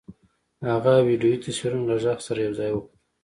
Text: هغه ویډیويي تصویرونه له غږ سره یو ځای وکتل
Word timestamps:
هغه 0.71 0.93
ویډیويي 1.07 1.37
تصویرونه 1.45 1.85
له 1.89 1.95
غږ 2.03 2.19
سره 2.27 2.39
یو 2.45 2.53
ځای 2.59 2.69
وکتل 2.73 2.95